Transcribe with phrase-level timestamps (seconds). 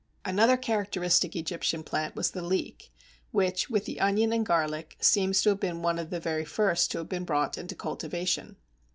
[0.25, 2.91] Another characteristic Egyptian plant was the Leek,
[3.29, 6.89] which with the onion and garlic seems to have been one of the very first
[6.89, 8.55] to be brought into cultivation.